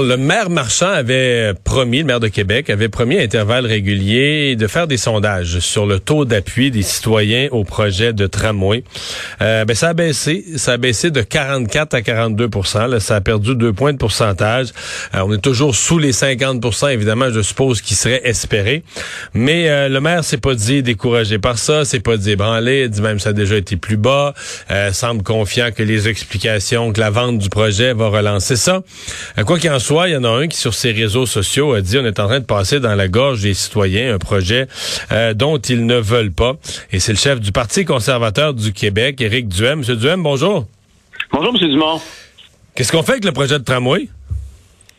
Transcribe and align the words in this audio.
Le 0.00 0.16
maire 0.16 0.50
Marchand 0.50 0.90
avait 0.90 1.52
promis, 1.62 1.98
le 1.98 2.04
maire 2.04 2.20
de 2.20 2.28
Québec 2.28 2.70
avait 2.70 2.88
promis 2.88 3.18
à 3.18 3.22
intervalles 3.22 3.66
réguliers 3.66 4.56
de 4.56 4.66
faire 4.66 4.86
des 4.86 4.96
sondages 4.96 5.58
sur 5.60 5.86
le 5.86 5.98
taux 5.98 6.24
d'appui 6.24 6.70
des 6.70 6.82
citoyens 6.82 7.48
au 7.52 7.64
projet 7.64 8.12
de 8.12 8.26
tramway. 8.26 8.82
Euh, 9.42 9.64
ben, 9.64 9.74
ça 9.74 9.90
a 9.90 9.94
baissé, 9.94 10.44
ça 10.56 10.72
a 10.72 10.76
baissé 10.76 11.10
de 11.10 11.20
44 11.22 11.94
à 11.94 12.02
42 12.02 12.50
là, 12.88 13.00
Ça 13.00 13.16
a 13.16 13.20
perdu 13.20 13.54
deux 13.56 13.72
points 13.72 13.92
de 13.92 13.98
pourcentage. 13.98 14.68
Euh, 15.14 15.20
on 15.24 15.32
est 15.32 15.42
toujours 15.42 15.74
sous 15.74 15.98
les 15.98 16.12
50% 16.12 16.90
évidemment, 16.92 17.30
je 17.30 17.42
suppose, 17.42 17.80
qui 17.80 17.94
serait 17.94 18.22
espéré. 18.24 18.82
Mais 19.32 19.68
euh, 19.68 19.88
le 19.88 20.00
maire 20.00 20.24
s'est 20.24 20.38
pas 20.38 20.54
dit 20.54 20.82
découragé 20.82 21.38
par 21.38 21.58
ça, 21.58 21.84
s'est 21.84 22.00
pas 22.00 22.16
dit 22.16 22.32
ébranlé, 22.32 22.88
dit 22.88 23.02
même 23.02 23.18
ça 23.18 23.30
a 23.30 23.32
déjà 23.32 23.56
été 23.56 23.76
plus 23.76 23.96
bas, 23.96 24.34
semble 24.92 25.22
confiant 25.22 25.70
que 25.72 25.82
les 25.82 26.08
explications, 26.08 26.92
que 26.92 27.00
la 27.00 27.10
vente 27.10 27.38
du 27.38 27.48
projet 27.48 27.92
va 27.92 28.08
relancer 28.08 28.56
ça. 28.56 28.82
quoi 29.44 29.58
qu'il 29.58 29.70
en 29.70 29.78
soit, 29.84 30.08
il 30.08 30.12
y 30.12 30.16
en 30.16 30.24
a 30.24 30.30
un 30.30 30.48
qui, 30.48 30.56
sur 30.56 30.72
ses 30.72 30.92
réseaux 30.92 31.26
sociaux, 31.26 31.74
a 31.74 31.82
dit 31.82 31.98
on 31.98 32.06
est 32.06 32.18
en 32.18 32.26
train 32.26 32.40
de 32.40 32.46
passer 32.46 32.80
dans 32.80 32.94
la 32.94 33.06
gorge 33.06 33.42
des 33.42 33.52
citoyens 33.52 34.14
un 34.14 34.18
projet 34.18 34.66
euh, 35.12 35.34
dont 35.34 35.58
ils 35.58 35.84
ne 35.84 35.96
veulent 35.96 36.32
pas. 36.32 36.54
Et 36.90 37.00
c'est 37.00 37.12
le 37.12 37.18
chef 37.18 37.38
du 37.38 37.52
Parti 37.52 37.84
conservateur 37.84 38.54
du 38.54 38.72
Québec, 38.72 39.20
Éric 39.20 39.48
Duhem. 39.48 39.80
Monsieur 39.80 39.96
Duhem, 39.96 40.22
bonjour. 40.22 40.66
Bonjour, 41.30 41.52
Monsieur 41.52 41.68
Dumont. 41.68 42.00
Qu'est-ce 42.74 42.92
qu'on 42.92 43.02
fait 43.02 43.12
avec 43.12 43.24
le 43.24 43.32
projet 43.32 43.58
de 43.58 43.64
tramway? 43.64 44.08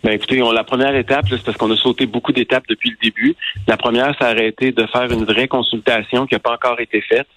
Ben 0.03 0.11
écoutez, 0.11 0.39
on, 0.43 0.51
la 0.51 0.63
première 0.63 0.95
étape, 0.95 1.25
c'est 1.29 1.43
parce 1.43 1.57
qu'on 1.57 1.71
a 1.71 1.75
sauté 1.75 2.05
beaucoup 2.05 2.31
d'étapes 2.31 2.65
depuis 2.69 2.91
le 2.91 2.97
début. 3.01 3.35
La 3.67 3.77
première, 3.77 4.15
ça 4.19 4.27
a 4.27 4.43
été 4.43 4.71
de 4.71 4.85
faire 4.85 5.11
une 5.11 5.25
vraie 5.25 5.47
consultation 5.47 6.27
qui 6.27 6.35
n'a 6.35 6.39
pas 6.39 6.53
encore 6.53 6.79
été 6.79 7.01
faite. 7.01 7.27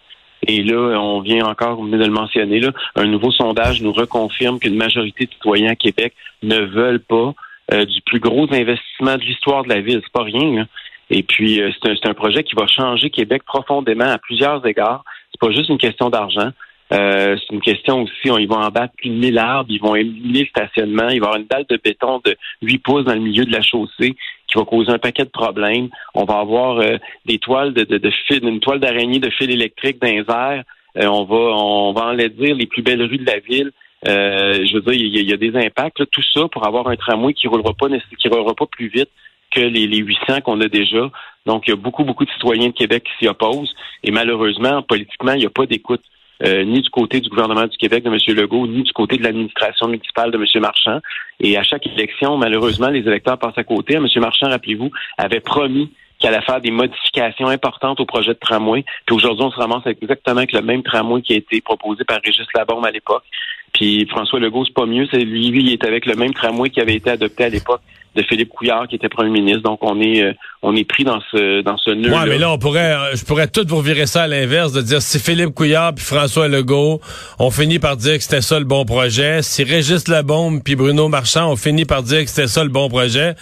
Et 0.46 0.62
là, 0.62 0.98
on 1.00 1.20
vient 1.20 1.44
encore, 1.46 1.82
de 1.84 1.96
le 1.96 2.10
mentionner, 2.10 2.60
là, 2.60 2.72
un 2.94 3.06
nouveau 3.06 3.32
sondage 3.32 3.82
nous 3.82 3.92
reconfirme 3.92 4.58
qu'une 4.58 4.76
majorité 4.76 5.26
de 5.26 5.30
citoyens 5.32 5.72
à 5.72 5.76
Québec 5.76 6.14
ne 6.42 6.60
veulent 6.60 7.00
pas 7.00 7.34
euh, 7.72 7.84
du 7.84 8.00
plus 8.02 8.20
gros 8.20 8.46
investissement 8.52 9.16
de 9.16 9.22
l'histoire 9.22 9.64
de 9.64 9.68
la 9.68 9.80
ville. 9.80 10.00
C'est 10.02 10.12
pas 10.12 10.22
rien. 10.22 10.66
Et 11.10 11.22
puis, 11.22 11.60
euh, 11.60 11.70
c'est 11.82 12.06
un, 12.06 12.10
un, 12.10 12.14
projet 12.14 12.42
qui 12.42 12.54
va 12.54 12.66
changer 12.66 13.10
Québec 13.10 13.42
profondément 13.44 14.10
à 14.10 14.18
plusieurs 14.18 14.64
égards. 14.66 15.04
C'est 15.32 15.40
pas 15.40 15.52
juste 15.52 15.68
une 15.68 15.78
question 15.78 16.08
d'argent. 16.08 16.50
Euh, 16.92 17.36
c'est 17.36 17.54
une 17.54 17.60
question 17.60 18.02
aussi, 18.02 18.30
on, 18.30 18.38
ils 18.38 18.48
vont 18.48 18.56
en 18.56 18.70
battre 18.70 18.94
plus 18.96 19.10
de 19.10 19.14
1000 19.14 19.38
arbres, 19.38 19.70
ils 19.70 19.80
vont 19.80 19.94
éliminer 19.94 20.40
le 20.40 20.46
stationnement, 20.46 21.08
il 21.10 21.20
va 21.20 21.26
y 21.26 21.28
avoir 21.28 21.36
une 21.36 21.46
dalle 21.46 21.66
de 21.68 21.78
béton 21.82 22.20
de 22.24 22.34
8 22.62 22.78
pouces 22.78 23.04
dans 23.04 23.12
le 23.12 23.20
milieu 23.20 23.44
de 23.44 23.52
la 23.52 23.60
chaussée 23.60 24.16
qui 24.48 24.58
va 24.58 24.64
causer 24.64 24.90
un 24.90 24.98
paquet 24.98 25.24
de 25.24 25.30
problèmes. 25.30 25.88
On 26.14 26.24
va 26.24 26.38
avoir 26.38 26.78
euh, 26.78 26.96
des 27.26 27.38
toiles 27.38 27.74
de, 27.74 27.84
de, 27.84 27.98
de 27.98 28.10
fil, 28.26 28.44
une 28.44 28.60
toile 28.60 28.80
d'araignée 28.80 29.20
de 29.20 29.30
fil 29.30 29.50
électrique 29.50 30.00
dans 30.00 30.08
les. 30.08 30.64
Euh, 30.96 31.06
on 31.06 31.24
va 31.24 31.36
on 31.36 31.92
va 31.92 32.06
enlaidir 32.06 32.56
les 32.56 32.66
plus 32.66 32.82
belles 32.82 33.02
rues 33.02 33.18
de 33.18 33.26
la 33.26 33.38
ville. 33.38 33.70
Euh, 34.06 34.64
je 34.66 34.74
veux 34.74 34.80
dire, 34.80 34.94
il 34.94 35.28
y, 35.28 35.32
a, 35.32 35.36
des 35.36 35.56
impacts. 35.56 36.08
tout 36.10 36.22
ça 36.32 36.46
pour 36.48 36.66
avoir 36.66 36.86
un 36.88 36.96
tramway 36.96 37.34
qui 37.34 37.48
roulera 37.48 37.74
pas 37.74 37.88
qui 38.18 38.28
roulera 38.28 38.54
pas 38.54 38.66
plus 38.66 38.88
vite 38.88 39.10
que 39.50 39.60
les, 39.60 39.86
les 39.86 39.98
800 39.98 40.42
qu'on 40.42 40.60
a 40.60 40.68
déjà. 40.68 41.10
Donc, 41.46 41.66
il 41.66 41.70
y 41.70 41.72
a 41.72 41.76
beaucoup, 41.76 42.04
beaucoup 42.04 42.24
de 42.24 42.30
citoyens 42.30 42.68
de 42.68 42.74
Québec 42.74 43.04
qui 43.04 43.12
s'y 43.18 43.28
opposent. 43.28 43.74
Et 44.04 44.10
malheureusement, 44.10 44.82
politiquement, 44.82 45.32
il 45.32 45.40
n'y 45.40 45.46
a 45.46 45.50
pas 45.50 45.66
d'écoute. 45.66 46.02
Euh, 46.44 46.64
ni 46.64 46.82
du 46.82 46.90
côté 46.90 47.20
du 47.20 47.28
gouvernement 47.28 47.66
du 47.66 47.76
Québec 47.76 48.04
de 48.04 48.10
M. 48.10 48.36
Legault, 48.36 48.66
ni 48.66 48.82
du 48.82 48.92
côté 48.92 49.16
de 49.16 49.24
l'administration 49.24 49.88
municipale 49.88 50.30
de 50.30 50.38
M. 50.38 50.44
Marchand. 50.60 51.00
Et 51.40 51.56
à 51.56 51.62
chaque 51.62 51.86
élection, 51.86 52.36
malheureusement, 52.36 52.88
les 52.88 53.00
électeurs 53.00 53.38
passent 53.38 53.58
à 53.58 53.64
côté. 53.64 53.94
M. 53.94 54.06
Marchand, 54.16 54.48
rappelez-vous, 54.48 54.90
avait 55.16 55.40
promis 55.40 55.90
qu'il 56.18 56.28
allait 56.28 56.44
faire 56.44 56.60
des 56.60 56.70
modifications 56.70 57.48
importantes 57.48 58.00
au 58.00 58.06
projet 58.06 58.34
de 58.34 58.38
tramway. 58.38 58.84
Puis 59.06 59.16
aujourd'hui, 59.16 59.44
on 59.44 59.50
se 59.50 59.56
ramasse 59.56 59.86
exactement 59.86 60.38
avec 60.38 60.52
le 60.52 60.62
même 60.62 60.82
tramway 60.82 61.22
qui 61.22 61.34
a 61.34 61.36
été 61.36 61.60
proposé 61.60 62.04
par 62.04 62.18
Régis 62.24 62.46
Labombe 62.54 62.84
à 62.84 62.90
l'époque. 62.90 63.24
Puis 63.72 64.06
François 64.08 64.40
Legault, 64.40 64.64
c'est 64.64 64.74
pas 64.74 64.86
mieux. 64.86 65.06
C'est 65.10 65.24
lui, 65.24 65.48
lui, 65.48 65.60
il 65.60 65.72
est 65.72 65.84
avec 65.84 66.06
le 66.06 66.14
même 66.14 66.34
tramway 66.34 66.70
qui 66.70 66.80
avait 66.80 66.94
été 66.94 67.10
adopté 67.10 67.44
à 67.44 67.48
l'époque 67.48 67.82
de 68.14 68.22
Philippe 68.22 68.50
Couillard 68.50 68.88
qui 68.88 68.96
était 68.96 69.08
premier 69.08 69.30
ministre. 69.30 69.62
Donc 69.62 69.78
on 69.82 70.00
est 70.00 70.22
euh, 70.22 70.32
on 70.62 70.74
est 70.76 70.84
pris 70.84 71.04
dans 71.04 71.20
ce 71.30 71.62
dans 71.62 71.76
ce 71.78 71.90
nœud. 71.90 72.10
Ouais, 72.10 72.26
mais 72.26 72.38
là 72.38 72.50
on 72.50 72.58
pourrait 72.58 72.92
euh, 72.92 73.16
je 73.16 73.24
pourrais 73.24 73.48
tout 73.48 73.64
vous 73.66 73.80
virer 73.80 74.06
ça 74.06 74.22
à 74.22 74.26
l'inverse 74.26 74.72
de 74.72 74.80
dire 74.80 75.02
si 75.02 75.18
Philippe 75.18 75.54
Couillard 75.54 75.94
puis 75.94 76.04
François 76.04 76.48
Legault 76.48 77.00
ont 77.38 77.50
fini 77.50 77.78
par 77.78 77.96
dire 77.96 78.16
que 78.16 78.22
c'était 78.22 78.40
ça 78.40 78.58
le 78.58 78.64
bon 78.64 78.84
projet, 78.84 79.42
si 79.42 79.64
Régis 79.64 80.08
Labombe 80.08 80.62
puis 80.62 80.76
Bruno 80.76 81.08
Marchand 81.08 81.50
ont 81.50 81.56
fini 81.56 81.84
par 81.84 82.02
dire 82.02 82.24
que 82.24 82.30
c'était 82.30 82.48
ça 82.48 82.62
le 82.62 82.70
bon 82.70 82.88
projet. 82.88 83.34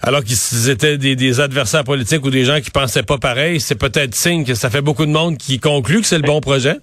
Alors 0.00 0.22
qu'ils 0.22 0.70
étaient 0.70 0.96
des, 0.96 1.16
des, 1.16 1.40
adversaires 1.40 1.82
politiques 1.82 2.24
ou 2.24 2.30
des 2.30 2.44
gens 2.44 2.60
qui 2.60 2.70
pensaient 2.70 3.02
pas 3.02 3.18
pareil, 3.18 3.58
c'est 3.58 3.74
peut-être 3.74 4.14
signe 4.14 4.44
que 4.44 4.54
ça 4.54 4.70
fait 4.70 4.80
beaucoup 4.80 5.04
de 5.04 5.10
monde 5.10 5.36
qui 5.36 5.58
conclut 5.58 6.02
que 6.02 6.06
c'est 6.06 6.18
le 6.18 6.22
bon 6.22 6.40
projet 6.40 6.76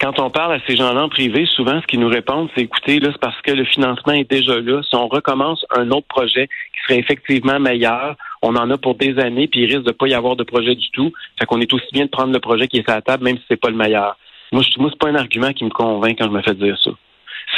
quand 0.00 0.18
on 0.20 0.30
parle 0.30 0.54
à 0.54 0.60
ces 0.66 0.76
gens-là 0.76 1.04
en 1.04 1.08
privé, 1.08 1.46
souvent, 1.46 1.80
ce 1.80 1.86
qu'ils 1.86 2.00
nous 2.00 2.08
répondent, 2.08 2.48
c'est 2.54 2.62
écoutez, 2.62 3.00
là, 3.00 3.08
c'est 3.12 3.20
parce 3.20 3.40
que 3.42 3.50
le 3.50 3.64
financement 3.64 4.12
est 4.12 4.30
déjà 4.30 4.60
là. 4.60 4.82
Si 4.82 4.94
on 4.94 5.08
recommence 5.08 5.64
un 5.76 5.90
autre 5.90 6.06
projet 6.06 6.46
qui 6.46 6.80
serait 6.86 6.98
effectivement 6.98 7.58
meilleur, 7.58 8.16
on 8.42 8.54
en 8.56 8.70
a 8.70 8.78
pour 8.78 8.94
des 8.94 9.18
années, 9.18 9.48
puis 9.48 9.60
il 9.60 9.66
risque 9.66 9.86
de 9.86 9.92
pas 9.92 10.06
y 10.06 10.14
avoir 10.14 10.36
de 10.36 10.44
projet 10.44 10.74
du 10.74 10.90
tout. 10.90 11.12
Fait 11.38 11.46
qu'on 11.46 11.60
est 11.60 11.72
aussi 11.72 11.88
bien 11.92 12.04
de 12.04 12.10
prendre 12.10 12.32
le 12.32 12.40
projet 12.40 12.68
qui 12.68 12.78
est 12.78 12.84
sur 12.84 12.94
la 12.94 13.02
table, 13.02 13.24
même 13.24 13.36
si 13.38 13.44
c'est 13.48 13.60
pas 13.60 13.70
le 13.70 13.76
meilleur. 13.76 14.16
Moi, 14.52 14.62
je, 14.62 14.80
moi, 14.80 14.90
c'est 14.92 14.98
pas 14.98 15.08
un 15.08 15.16
argument 15.16 15.52
qui 15.52 15.64
me 15.64 15.70
convainc 15.70 16.16
quand 16.18 16.26
je 16.26 16.30
me 16.30 16.42
fais 16.42 16.54
dire 16.54 16.78
ça. 16.82 16.90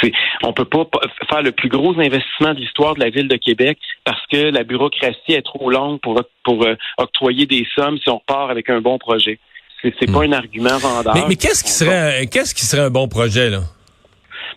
C'est, 0.00 0.12
on 0.44 0.52
peut 0.52 0.64
pas 0.64 0.86
faire 1.28 1.42
le 1.42 1.52
plus 1.52 1.68
gros 1.68 1.98
investissement 1.98 2.54
de 2.54 2.60
l'histoire 2.60 2.94
de 2.94 3.00
la 3.00 3.10
ville 3.10 3.28
de 3.28 3.36
Québec 3.36 3.76
parce 4.04 4.24
que 4.28 4.50
la 4.50 4.62
bureaucratie 4.62 5.32
est 5.32 5.42
trop 5.42 5.68
longue 5.68 6.00
pour, 6.00 6.22
pour 6.44 6.64
euh, 6.64 6.74
octroyer 6.96 7.46
des 7.46 7.66
sommes 7.74 7.98
si 7.98 8.08
on 8.08 8.18
repart 8.18 8.50
avec 8.50 8.70
un 8.70 8.80
bon 8.80 8.98
projet. 8.98 9.40
C'est 9.82 10.12
pas 10.12 10.26
hmm. 10.26 10.32
un 10.32 10.32
argument 10.32 10.78
vendeur. 10.78 11.28
Mais, 11.28 11.36
qu'est-ce 11.36 11.64
qui 11.64 11.70
serait 11.70 12.26
qu'est-ce 12.26 12.54
qui 12.54 12.64
serait 12.64 12.82
un 12.82 12.90
bon 12.90 13.08
projet 13.08 13.50
là? 13.50 13.60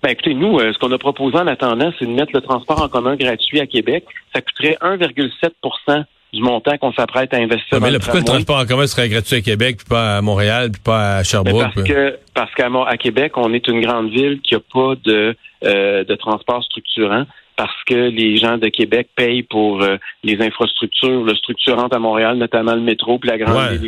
Ben 0.02 0.10
écoutez, 0.10 0.34
nous, 0.34 0.60
euh, 0.60 0.74
ce 0.74 0.80
qu'on 0.80 0.92
a 0.92 0.98
proposé 0.98 1.38
en 1.38 1.48
attendant, 1.48 1.94
c'est 1.98 2.06
de 2.06 2.12
mettre 2.12 2.32
le 2.34 2.42
transport 2.42 2.82
en 2.82 2.90
commun 2.90 3.16
gratuit 3.16 3.62
à 3.62 3.68
Québec. 3.68 4.04
Ça 4.36 4.42
coûterait 4.42 4.78
1,7% 4.82 6.04
du 6.34 6.42
montant 6.42 6.78
qu'on 6.78 6.92
s'apprête 6.92 7.34
à 7.34 7.38
investir. 7.38 7.80
mais 7.80 7.98
pourquoi 8.00 8.20
le 8.20 8.26
transport 8.26 8.58
en 8.60 8.66
commun 8.66 8.88
serait 8.88 9.08
gratuit 9.08 9.38
à 9.38 9.42
Québec, 9.42 9.78
puis 9.78 9.88
pas 9.88 10.18
à 10.18 10.22
Montréal, 10.22 10.72
puis 10.72 10.82
pas 10.82 11.18
à 11.18 11.24
Sherbrooke? 11.24 11.62
Ben, 11.64 11.72
parce 11.74 11.88
que 11.88 12.20
parce 12.34 12.54
qu'à 12.56 12.68
à 12.88 12.98
Québec, 12.98 13.38
on 13.38 13.54
est 13.54 13.66
une 13.68 13.80
grande 13.82 14.10
ville 14.10 14.42
qui 14.42 14.56
n'a 14.56 14.60
pas 14.60 14.96
de, 15.06 15.38
euh, 15.64 16.04
de 16.04 16.16
transport 16.16 16.64
structurant 16.64 17.26
parce 17.56 17.84
que 17.86 18.10
les 18.10 18.38
gens 18.38 18.58
de 18.58 18.68
Québec 18.68 19.10
payent 19.16 19.44
pour 19.44 19.82
euh, 19.82 19.98
les 20.24 20.42
infrastructures 20.42 21.24
le 21.24 21.36
structurantes 21.36 21.94
à 21.94 22.00
Montréal, 22.00 22.38
notamment 22.38 22.74
le 22.74 22.82
métro, 22.82 23.20
puis 23.20 23.30
la 23.30 23.38
grande, 23.38 23.80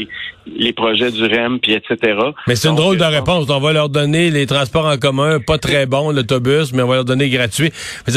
les, 0.45 0.73
projets 0.73 1.11
du 1.11 1.23
REM, 1.25 1.59
puis 1.59 1.73
etc. 1.73 2.17
Mais 2.47 2.55
c'est 2.55 2.67
une 2.67 2.75
drôle 2.75 2.97
de 2.97 3.03
euh, 3.03 3.09
réponse. 3.09 3.49
On 3.49 3.59
va 3.59 3.73
leur 3.73 3.89
donner 3.89 4.29
les 4.29 4.45
transports 4.45 4.85
en 4.85 4.97
commun, 4.97 5.39
pas 5.39 5.57
très 5.57 5.85
bons, 5.85 6.11
l'autobus, 6.11 6.73
mais 6.73 6.83
on 6.83 6.87
va 6.87 6.95
leur 6.95 7.05
donner 7.05 7.29
gratuit. 7.29 7.71
Il 8.07 8.13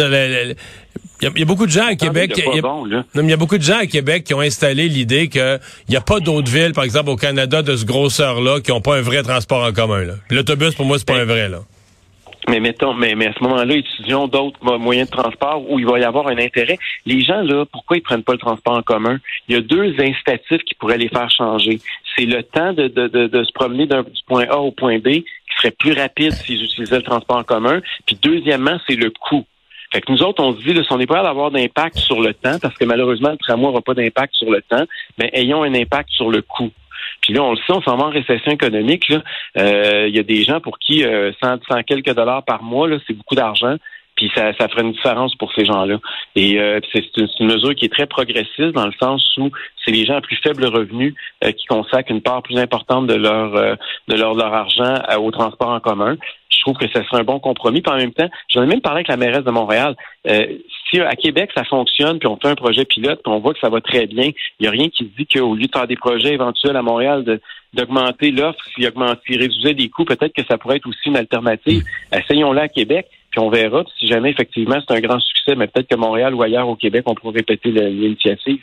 y, 1.38 1.42
a 1.42 1.44
beaucoup 1.44 1.66
de 1.66 1.70
gens 1.70 1.86
à 1.86 1.96
Québec. 1.96 2.32
Il 2.36 2.54
y, 2.54 3.32
a, 3.32 3.36
beaucoup 3.36 3.58
de 3.58 3.62
gens 3.62 3.78
à 3.78 3.86
Québec 3.86 4.24
qui 4.24 4.34
ont 4.34 4.40
installé 4.40 4.88
l'idée 4.88 5.28
qu'il 5.28 5.60
n'y 5.88 5.96
a 5.96 6.00
pas 6.00 6.20
d'autres 6.20 6.50
villes, 6.50 6.72
par 6.72 6.84
exemple 6.84 7.10
au 7.10 7.16
Canada, 7.16 7.62
de 7.62 7.74
ce 7.74 7.84
grosseur-là, 7.84 8.60
qui 8.60 8.70
n'ont 8.70 8.80
pas 8.80 8.96
un 8.96 9.02
vrai 9.02 9.22
transport 9.22 9.64
en 9.64 9.72
commun. 9.72 10.04
L'autobus, 10.30 10.74
pour 10.74 10.86
moi, 10.86 10.98
c'est 10.98 11.06
pas 11.06 11.14
ben, 11.14 11.22
un 11.22 11.24
vrai. 11.24 11.48
Là. 11.48 11.58
Mais 12.48 12.60
mettons, 12.60 12.94
mais, 12.94 13.14
mais 13.14 13.26
à 13.26 13.32
ce 13.34 13.42
moment-là, 13.42 13.74
étudions 13.74 14.26
d'autres 14.26 14.58
moyens 14.78 15.10
de 15.10 15.14
transport 15.14 15.70
où 15.70 15.78
il 15.78 15.86
va 15.86 15.98
y 15.98 16.04
avoir 16.04 16.28
un 16.28 16.38
intérêt. 16.38 16.78
Les 17.04 17.20
gens, 17.20 17.42
là, 17.42 17.66
pourquoi 17.70 17.98
ils 17.98 18.02
prennent 18.02 18.22
pas 18.22 18.32
le 18.32 18.38
transport 18.38 18.74
en 18.74 18.82
commun? 18.82 19.18
Il 19.48 19.54
y 19.54 19.58
a 19.58 19.60
deux 19.60 19.94
incitatifs 20.00 20.62
qui 20.64 20.74
pourraient 20.74 20.96
les 20.96 21.08
faire 21.08 21.30
changer. 21.30 21.78
C'est 22.16 22.24
le 22.24 22.42
temps 22.42 22.72
de, 22.72 22.88
de, 22.88 23.06
de, 23.06 23.44
se 23.44 23.52
promener 23.52 23.86
du 23.86 24.22
point 24.26 24.46
A 24.48 24.56
au 24.56 24.70
point 24.70 24.98
B, 24.98 25.08
qui 25.08 25.56
serait 25.58 25.72
plus 25.72 25.92
rapide 25.92 26.32
s'ils 26.32 26.64
utilisaient 26.64 26.96
le 26.96 27.02
transport 27.02 27.36
en 27.36 27.44
commun. 27.44 27.80
Puis 28.06 28.18
deuxièmement, 28.20 28.78
c'est 28.88 28.96
le 28.96 29.10
coût. 29.10 29.44
Fait 29.92 30.00
que 30.00 30.10
nous 30.10 30.22
autres, 30.22 30.42
on 30.42 30.54
se 30.54 30.62
dit, 30.62 30.72
là, 30.72 30.82
si 30.82 30.92
on 30.92 30.98
n'est 30.98 31.06
pas 31.06 31.22
d'avoir 31.22 31.50
d'impact 31.50 31.98
sur 31.98 32.20
le 32.20 32.34
temps, 32.34 32.58
parce 32.60 32.76
que 32.76 32.84
malheureusement, 32.84 33.30
le 33.30 33.38
tramway 33.38 33.66
n'aura 33.66 33.82
pas 33.82 33.94
d'impact 33.94 34.34
sur 34.34 34.50
le 34.50 34.62
temps, 34.62 34.84
mais 35.18 35.30
ayons 35.34 35.62
un 35.62 35.74
impact 35.74 36.10
sur 36.10 36.30
le 36.30 36.42
coût. 36.42 36.70
Puis 37.20 37.32
là, 37.32 37.42
on 37.42 37.52
le 37.52 37.56
sait, 37.58 37.72
on 37.72 37.82
s'en 37.82 37.96
va 37.96 38.04
en 38.04 38.10
récession 38.10 38.52
économique. 38.52 39.12
Euh, 39.56 40.06
il 40.08 40.14
y 40.14 40.18
a 40.18 40.22
des 40.22 40.44
gens 40.44 40.60
pour 40.60 40.78
qui 40.78 41.04
euh, 41.04 41.32
100, 41.42 41.82
quelques 41.86 42.14
dollars 42.14 42.44
par 42.44 42.62
mois, 42.62 42.88
c'est 43.06 43.14
beaucoup 43.14 43.34
d'argent. 43.34 43.76
Puis 44.18 44.32
ça, 44.34 44.52
ça 44.58 44.66
ferait 44.66 44.82
une 44.82 44.92
différence 44.92 45.32
pour 45.36 45.52
ces 45.52 45.64
gens-là. 45.64 45.98
Et 46.34 46.58
euh, 46.58 46.80
c'est 46.92 47.04
une, 47.16 47.46
mesure 47.46 47.72
qui 47.76 47.84
est 47.84 47.92
très 47.92 48.06
progressiste 48.06 48.72
dans 48.72 48.86
le 48.86 48.92
sens 48.98 49.24
où 49.36 49.48
c'est 49.84 49.92
les 49.92 50.04
gens 50.04 50.16
à 50.16 50.20
plus 50.20 50.34
faible 50.42 50.64
revenu 50.64 51.14
euh, 51.44 51.52
qui 51.52 51.66
consacrent 51.66 52.10
une 52.10 52.20
part 52.20 52.42
plus 52.42 52.58
importante 52.58 53.06
de 53.06 53.14
leur 53.14 53.54
euh, 53.54 53.76
de 54.08 54.16
leur, 54.16 54.34
leur 54.34 54.52
argent 54.52 54.94
au 55.20 55.30
transport 55.30 55.68
en 55.68 55.78
commun. 55.78 56.16
Je 56.50 56.60
trouve 56.62 56.76
que 56.76 56.88
ce 56.88 57.00
serait 57.04 57.20
un 57.20 57.24
bon 57.24 57.38
compromis. 57.38 57.80
Puis 57.80 57.92
en 57.92 57.96
même 57.96 58.12
temps, 58.12 58.28
j'en 58.48 58.64
ai 58.64 58.66
même 58.66 58.80
parlé 58.80 58.98
avec 58.98 59.08
la 59.08 59.16
mairesse 59.16 59.44
de 59.44 59.52
Montréal. 59.52 59.94
si 60.26 61.00
à 61.00 61.14
Québec 61.14 61.50
ça 61.54 61.62
fonctionne, 61.62 62.18
puis 62.18 62.26
on 62.26 62.36
fait 62.36 62.48
un 62.48 62.56
projet 62.56 62.84
pilote, 62.84 63.20
puis 63.22 63.32
on 63.32 63.38
voit 63.38 63.54
que 63.54 63.60
ça 63.60 63.68
va 63.68 63.80
très 63.80 64.08
bien, 64.08 64.32
il 64.58 64.62
n'y 64.62 64.66
a 64.66 64.72
rien 64.72 64.88
qui 64.88 65.04
dit 65.16 65.26
qu'au 65.26 65.54
lieu 65.54 65.66
de 65.66 65.72
faire 65.72 65.86
des 65.86 65.94
projets 65.94 66.34
éventuels 66.34 66.76
à 66.76 66.82
Montréal, 66.82 67.38
d'augmenter 67.72 68.32
l'offre, 68.32 68.58
s'il 68.74 69.40
réduisait 69.40 69.74
les 69.74 69.88
coûts, 69.88 70.04
peut-être 70.04 70.34
que 70.34 70.44
ça 70.50 70.58
pourrait 70.58 70.78
être 70.78 70.88
aussi 70.88 71.06
une 71.06 71.16
alternative. 71.16 71.84
Essayons-la 72.12 72.62
à 72.62 72.68
Québec 72.68 73.06
on 73.38 73.50
verra 73.50 73.84
si 73.98 74.06
jamais 74.06 74.30
effectivement 74.30 74.78
c'est 74.86 74.94
un 74.94 75.00
grand 75.00 75.20
succès, 75.20 75.54
mais 75.56 75.66
peut-être 75.66 75.88
que 75.88 75.96
Montréal 75.96 76.34
ou 76.34 76.42
ailleurs 76.42 76.68
au 76.68 76.76
Québec, 76.76 77.04
on 77.06 77.14
pourrait 77.14 77.38
répéter 77.38 77.70
l'initiative. 77.70 78.60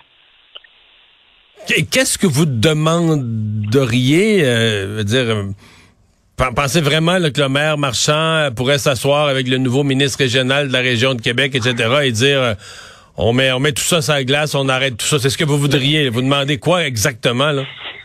Qu'est-ce 1.92 2.18
que 2.18 2.28
vous 2.28 2.46
demanderiez, 2.46 4.42
euh, 4.44 5.04
dire, 5.04 5.22
euh, 5.22 6.52
pensez 6.56 6.82
vraiment 6.82 7.18
que 7.32 7.42
le 7.42 7.50
maire 7.50 7.78
Marchand 7.78 8.50
pourrait 8.56 8.78
s'asseoir 8.78 9.28
avec 9.28 9.48
le 9.48 9.58
nouveau 9.58 9.84
ministre 9.84 10.20
régional 10.20 10.68
de 10.68 10.74
la 10.74 10.82
région 10.82 11.16
de 11.16 11.22
Québec, 11.22 11.56
etc., 11.56 11.74
et 12.04 12.12
dire 12.12 12.40
euh, 12.40 12.54
on 13.18 13.34
met 13.34 13.52
on 13.52 13.60
met 13.60 13.72
tout 13.72 13.84
ça 13.84 14.02
sur 14.02 14.14
la 14.14 14.24
glace, 14.24 14.54
on 14.54 14.70
arrête 14.70 14.98
tout 14.98 15.06
ça. 15.06 15.18
C'est 15.18 15.30
ce 15.30 15.38
que 15.38 15.46
vous 15.46 15.58
voudriez. 15.58 16.10
Vous 16.10 16.22
demandez 16.22 16.58
quoi 16.58 16.86
exactement? 16.86 17.52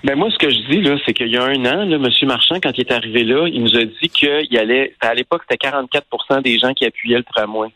Ben 0.02 0.16
moi, 0.16 0.30
ce 0.30 0.38
que 0.38 0.48
je 0.48 0.58
dis, 0.70 0.80
là, 0.80 0.96
c'est 1.04 1.12
qu'il 1.12 1.28
y 1.28 1.36
a 1.36 1.44
un 1.44 1.64
an, 1.66 1.84
là, 1.84 1.96
M. 1.96 2.08
Marchand, 2.22 2.56
quand 2.62 2.72
il 2.74 2.80
est 2.80 2.92
arrivé 2.92 3.22
là, 3.22 3.46
il 3.46 3.62
nous 3.62 3.76
a 3.76 3.84
dit 3.84 4.08
qu'il 4.08 4.58
allait, 4.58 4.94
à 5.00 5.12
l'époque, 5.12 5.42
c'était 5.48 5.68
44% 5.68 6.42
des 6.42 6.58
gens 6.58 6.72
qui 6.72 6.86
appuyaient 6.86 7.18
le 7.18 7.24
tramway. 7.24 7.68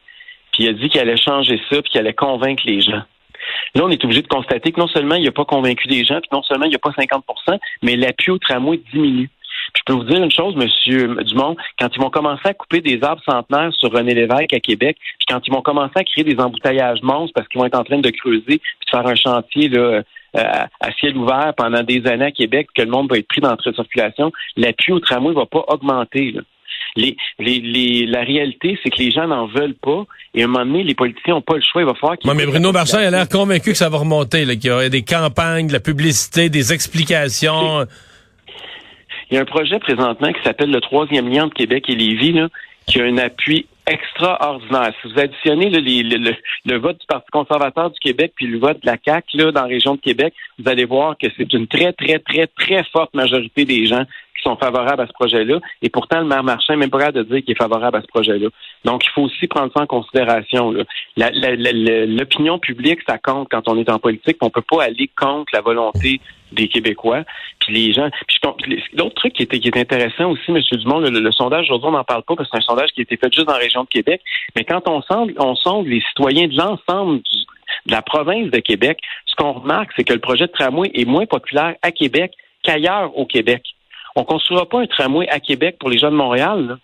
Puis 0.53 0.65
il 0.65 0.69
a 0.69 0.73
dit 0.73 0.89
qu'il 0.89 1.01
allait 1.01 1.19
changer 1.19 1.61
ça, 1.69 1.83
puis 1.83 1.91
qu'il 1.91 2.01
allait 2.01 2.15
convaincre 2.15 2.63
les 2.65 2.81
gens. 2.81 3.03
Là, 3.75 3.83
on 3.85 3.91
est 3.91 4.03
obligé 4.05 4.23
de 4.23 4.29
constater 4.29 4.73
que 4.73 4.81
non 4.81 4.89
seulement 4.89 5.17
il 5.17 5.25
n'a 5.25 5.33
pas 5.33 5.45
convaincu 5.45 5.87
les 5.89 6.05
gens, 6.05 6.21
puis 6.21 6.31
non 6.33 6.43
seulement 6.43 6.65
il 6.65 6.71
n'y 6.71 6.77
a 6.77 6.79
pas 6.79 6.91
50% 6.91 7.59
mais 7.83 7.97
l'appui 7.97 8.31
au 8.31 8.39
tramway 8.39 8.81
diminue. 8.93 9.29
Puis 9.73 9.83
je 9.87 9.93
peux 9.93 9.99
vous 9.99 10.05
dire 10.05 10.23
une 10.23 10.31
chose, 10.31 10.55
Monsieur 10.57 11.15
Dumont, 11.25 11.57
quand 11.79 11.89
ils 11.95 12.01
vont 12.01 12.11
commencer 12.11 12.49
à 12.49 12.55
couper 12.55 12.81
des 12.81 13.03
arbres 13.03 13.23
centenaires 13.29 13.73
sur 13.75 13.93
René 13.93 14.15
Lévesque 14.15 14.53
à 14.53 14.61
Québec, 14.61 14.97
puis 15.19 15.27
quand 15.29 15.41
ils 15.47 15.53
vont 15.53 15.63
commencer 15.63 15.95
à 15.97 16.05
créer 16.05 16.25
des 16.25 16.39
embouteillages 16.39 17.03
monstres 17.03 17.35
parce 17.35 17.49
qu'ils 17.49 17.61
vont 17.61 17.67
être 17.67 17.79
en 17.79 17.85
train 17.85 17.99
de 17.99 18.11
creuser 18.11 18.43
puis 18.47 18.59
de 18.59 18.91
faire 18.91 19.07
un 19.07 19.15
chantier 19.15 19.69
là, 19.69 20.03
euh, 20.37 20.65
à 20.81 20.93
ciel 20.99 21.17
ouvert 21.17 21.53
pendant 21.57 21.83
des 21.83 22.07
années 22.07 22.27
à 22.27 22.31
Québec, 22.31 22.69
que 22.75 22.83
le 22.83 22.91
monde 22.91 23.11
va 23.11 23.19
être 23.19 23.29
pris 23.29 23.41
dans 23.41 23.51
la 23.51 23.73
circulation, 23.73 24.33
l'appui 24.57 24.93
au 24.93 25.01
tramway 25.01 25.35
va 25.35 25.47
pas 25.47 25.65
augmenter. 25.69 26.35
Les, 26.97 27.17
les, 27.39 28.07
la 28.07 28.21
réalité, 28.23 28.79
c'est 28.83 28.91
que 28.91 28.99
les 28.99 29.11
gens 29.11 29.27
n'en 29.27 29.47
veulent 29.47 29.75
pas. 29.75 30.05
Et 30.33 30.43
à 30.43 30.45
un 30.45 30.49
moment 30.49 30.65
donné, 30.65 30.85
les 30.85 30.95
politiciens 30.95 31.35
n'ont 31.35 31.43
pas 31.43 31.57
le 31.57 31.63
choix. 31.63 31.83
Il 31.83 31.87
va 31.87 31.95
falloir 31.95 32.19
qu'ils. 32.19 32.33
mais 32.33 32.47
Bruno 32.47 32.73
Marchand 32.73 32.99
a 32.99 33.11
l'air 33.11 33.29
convaincu 33.29 33.73
que 33.73 33.77
ça 33.77 33.89
va 33.89 33.99
remonter, 33.99 34.45
qu'il 34.59 34.67
y 34.67 34.71
aura 34.71 34.89
des 34.89 35.03
campagnes, 35.03 35.67
de 35.67 35.73
la 35.73 35.81
publicité, 35.81 36.49
des 36.51 36.73
explications. 36.73 37.87
Il 39.31 39.35
y 39.35 39.39
a 39.39 39.41
un 39.41 39.45
projet 39.45 39.79
présentement 39.81 40.33
qui 40.33 40.43
s'appelle 40.45 40.71
le 40.71 40.81
troisième 40.81 41.29
lien 41.29 41.47
de 41.47 41.53
Québec 41.53 41.85
et 41.89 41.95
Lévis, 41.95 42.33
là, 42.33 42.49
qui 42.87 43.01
a 43.01 43.05
un 43.05 43.19
appui 43.19 43.67
extraordinaire. 43.87 44.93
Si 45.01 45.13
vous 45.13 45.19
additionnez 45.19 45.71
le, 45.71 46.79
vote 46.79 46.99
du 46.99 47.07
Parti 47.07 47.31
conservateur 47.31 47.91
du 47.91 47.99
Québec 48.01 48.33
puis 48.35 48.47
le 48.47 48.59
vote 48.59 48.81
de 48.83 48.87
la 48.87 48.97
CAQ 49.05 49.37
là, 49.37 49.53
dans 49.53 49.63
la 49.63 49.69
région 49.69 49.95
de 49.95 50.01
Québec, 50.01 50.35
vous 50.59 50.69
allez 50.69 50.85
voir 50.85 51.17
que 51.19 51.27
c'est 51.37 51.53
une 51.53 51.67
très, 51.67 51.93
très, 51.93 52.19
très, 52.19 52.47
très 52.47 52.85
forte 52.93 53.15
majorité 53.15 53.65
des 53.65 53.87
gens 53.87 54.05
qui 54.37 54.43
sont 54.43 54.57
favorables 54.57 55.03
à 55.03 55.07
ce 55.07 55.13
projet-là. 55.13 55.61
Et 55.83 55.91
pourtant, 55.91 56.21
le 56.21 56.27
maire 56.27 56.43
Marchand 56.43 56.73
n'est 56.73 56.81
même 56.81 56.91
pas 56.91 56.99
capable 56.99 57.19
de 57.19 57.35
dire 57.35 57.45
qu'il 57.45 57.53
est 57.53 57.59
favorable 57.59 57.97
à 57.97 58.03
ce 58.03 58.07
projet-là. 58.07 58.49
Donc, 58.85 59.05
il 59.05 59.11
faut 59.11 59.23
aussi 59.23 59.47
prendre 59.47 59.73
ça 59.75 59.83
en 59.83 59.87
considération. 59.87 60.75
L'opinion 61.17 62.59
publique, 62.59 63.01
ça 63.07 63.19
compte 63.19 63.49
quand 63.51 63.69
on 63.69 63.79
est 63.79 63.91
en 63.91 63.99
politique. 63.99 64.39
On 64.41 64.51
peut 64.51 64.63
pas 64.63 64.85
aller 64.85 65.11
contre 65.17 65.53
la 65.53 65.61
volonté 65.61 66.21
des 66.55 66.69
Québécois. 66.69 67.25
Puis 67.61 67.75
les 67.75 67.93
gens. 67.93 68.09
L'autre 68.95 69.15
truc 69.15 69.35
qui 69.35 69.43
était 69.43 69.79
intéressant 69.79 70.31
aussi, 70.31 70.43
M. 70.49 70.61
Dumont, 70.73 71.01
le, 71.01 71.33
sondage 71.33 71.67
aujourd'hui, 71.67 71.89
on 71.89 71.93
n'en 71.93 72.05
parle 72.05 72.23
pas 72.23 72.37
parce 72.37 72.49
que 72.49 72.57
c'est 72.57 72.65
un 72.65 72.67
sondage 72.67 72.91
qui 72.91 73.01
a 73.01 73.03
été 73.03 73.17
fait 73.17 73.33
juste 73.33 73.47
dans 73.47 73.55
la 73.55 73.59
région 73.59 73.85
de 73.85 73.89
Québec. 73.89 74.21
Mais 74.57 74.65
quand 74.65 74.89
on 74.89 75.03
sonde, 75.03 75.33
on 75.39 75.83
les 75.83 76.01
citoyens 76.01 76.49
de 76.49 76.57
l'ensemble 76.57 77.21
de 77.87 77.93
la 77.93 78.03
province 78.03 78.51
de 78.51 78.59
Québec, 78.61 78.99
ce 79.27 79.35
qu'on 79.37 79.53
remarque, 79.53 79.91
c'est 79.97 80.05
que 80.05 80.13
le 80.13 80.21
projet 80.21 80.47
de 80.47 80.53
tramway 80.53 80.91
est 80.95 81.05
moins 81.05 81.27
populaire 81.27 81.75
à 81.83 81.91
Québec 81.91 82.33
qu'ailleurs 82.63 83.17
au 83.17 83.27
Québec. 83.27 83.63
On 84.17 84.25
construira 84.25 84.69
pas 84.69 84.81
un 84.81 84.87
tramway 84.87 85.29
à 85.29 85.41
Québec 85.41 85.77
pour 85.79 85.91
les 85.91 85.99
gens 85.99 86.11
de 86.11 86.17
Montréal. 86.17 86.79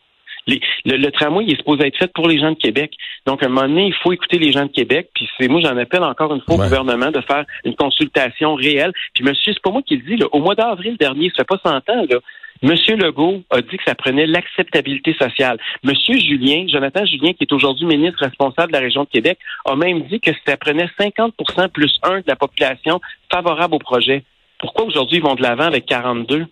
Le, 0.85 1.11
tramway 1.11 1.45
il 1.47 1.53
est 1.53 1.57
supposé 1.57 1.87
être 1.87 1.97
fait 1.97 2.13
pour 2.13 2.29
les 2.29 2.39
gens 2.39 2.51
de 2.51 2.59
Québec. 2.59 2.93
Donc, 3.27 3.43
à 3.43 3.47
un 3.47 3.49
moment 3.49 3.69
donné, 3.69 3.87
il 3.87 3.95
faut 4.03 4.13
écouter 4.13 4.39
les 4.39 4.53
gens 4.53 4.67
de 4.67 4.73
Québec. 4.73 5.11
Puis 5.15 5.29
c'est 5.39 5.49
moi, 5.49 5.61
j'en 5.61 5.77
appelle 5.77 6.03
encore 6.03 6.35
une 6.35 6.41
fois 6.41 6.55
au 6.55 6.59
gouvernement 6.59 7.11
de 7.11 7.21
faire 7.21 7.45
une 7.65 7.75
consultation 7.75 8.55
réelle. 8.55 8.93
Puis 9.15 9.25
monsieur, 9.25 9.53
c'est 9.53 9.63
pas 9.63 9.71
moi 9.71 9.83
qui 9.83 9.97
le 9.97 10.17
dis. 10.17 10.23
au 10.33 10.41
mois 10.41 10.55
d'avril 10.55 10.97
dernier, 10.99 11.31
ça 11.31 11.45
fait 11.45 11.57
pas 11.57 11.61
100 11.63 11.77
ans, 11.77 12.07
là, 12.09 12.19
Monsieur 12.63 12.95
Legault 12.97 13.43
a 13.51 13.63
dit 13.63 13.77
que 13.79 13.83
ça 13.87 13.95
prenait 13.95 14.27
l'acceptabilité 14.27 15.15
sociale. 15.15 15.59
Monsieur 15.83 16.19
Julien, 16.19 16.67
Jonathan 16.69 17.07
Julien, 17.07 17.33
qui 17.33 17.45
est 17.45 17.53
aujourd'hui 17.53 17.87
ministre 17.87 18.23
responsable 18.23 18.69
de 18.69 18.77
la 18.77 18.83
région 18.83 19.05
de 19.05 19.09
Québec, 19.09 19.39
a 19.65 19.77
même 19.77 20.03
dit 20.09 20.21
que 20.21 20.31
ça 20.47 20.59
prenait 20.59 20.89
50% 20.99 21.69
plus 21.69 21.99
1 22.03 22.19
de 22.19 22.25
la 22.27 22.37
population 22.37 23.01
favorable 23.33 23.77
au 23.77 23.79
projet. 23.79 24.25
Pourquoi 24.59 24.85
aujourd'hui 24.85 25.19
ils 25.19 25.23
vont 25.23 25.37
de 25.37 25.43
l'avant 25.43 25.65
avec 25.65 25.87
42? 25.87 26.47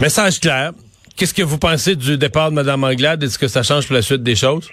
Message 0.00 0.40
clair. 0.40 0.72
Qu'est-ce 1.16 1.34
que 1.34 1.42
vous 1.42 1.58
pensez 1.58 1.94
du 1.94 2.18
départ 2.18 2.50
de 2.50 2.56
Mme 2.56 2.82
Anglade? 2.82 3.22
Est-ce 3.22 3.38
que 3.38 3.46
ça 3.46 3.62
change 3.62 3.86
pour 3.86 3.94
la 3.94 4.02
suite 4.02 4.24
des 4.24 4.34
choses? 4.34 4.68